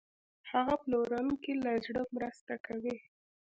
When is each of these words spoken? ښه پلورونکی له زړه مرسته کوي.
ښه 0.47 0.61
پلورونکی 0.81 1.53
له 1.63 1.71
زړه 1.85 2.01
مرسته 2.15 2.53
کوي. 2.65 2.95